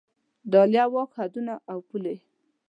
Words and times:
د 0.51 0.53
عالیه 0.61 0.85
واک 0.93 1.11
حدونه 1.19 1.53
او 1.71 1.79
پولې 1.89 2.15